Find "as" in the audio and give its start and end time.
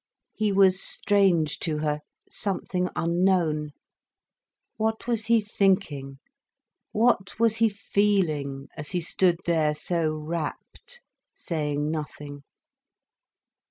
8.75-8.93